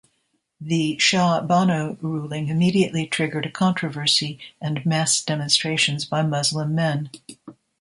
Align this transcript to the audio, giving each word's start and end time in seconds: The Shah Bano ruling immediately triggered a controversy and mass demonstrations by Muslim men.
The 0.59 0.97
Shah 0.97 1.41
Bano 1.41 1.95
ruling 2.01 2.47
immediately 2.47 3.05
triggered 3.05 3.45
a 3.45 3.51
controversy 3.51 4.39
and 4.59 4.83
mass 4.83 5.23
demonstrations 5.23 6.05
by 6.05 6.23
Muslim 6.23 6.73
men. 6.73 7.11